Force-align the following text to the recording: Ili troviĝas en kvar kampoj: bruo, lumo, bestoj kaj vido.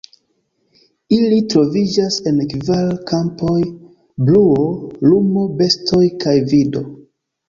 Ili 1.15 1.35
troviĝas 1.53 2.15
en 2.31 2.39
kvar 2.53 2.87
kampoj: 3.11 3.57
bruo, 4.29 4.63
lumo, 5.11 5.45
bestoj 5.61 6.01
kaj 6.25 6.35
vido. 6.55 6.83